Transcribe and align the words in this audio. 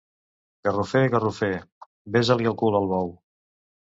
Garrofer, 0.67 1.01
garrofer... 1.15 1.49
besa-li 2.15 2.47
el 2.53 2.57
cul 2.63 2.79
al 2.81 2.89
bou. 2.95 3.13